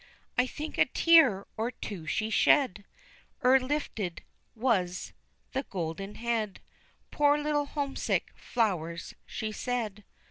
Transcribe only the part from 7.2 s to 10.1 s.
little homesick flowers!" she said.